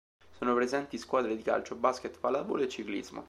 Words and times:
Sono 0.31 0.55
presenti 0.55 0.97
squadre 0.97 1.35
di 1.35 1.43
calcio, 1.43 1.75
basket, 1.75 2.17
pallavolo 2.17 2.63
e 2.63 2.69
ciclismo. 2.69 3.19